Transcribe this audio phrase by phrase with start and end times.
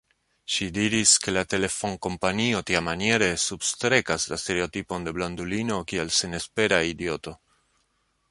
[0.51, 7.35] Ŝi diris, ke la telefonkompanio tiamaniere substrekas la stereotipon de blondulino kiel senespera idioto.